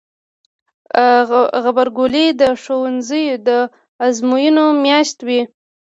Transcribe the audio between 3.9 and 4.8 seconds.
ازموینو